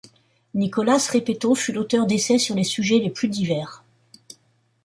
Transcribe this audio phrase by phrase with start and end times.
[0.55, 3.83] Nicolás Repetto fut l’auteur d’essais sur les sujets les plus divers.